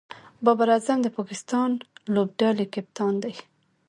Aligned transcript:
بابر 0.43 0.69
اعظم 0.75 0.99
د 1.03 1.07
پاکستان 1.17 1.69
لوبډلي 2.15 2.65
کپتان 2.73 3.13
دئ. 3.23 3.33